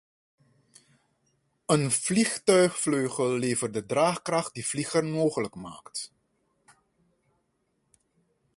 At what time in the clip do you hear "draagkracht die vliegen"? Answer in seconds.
3.85-5.11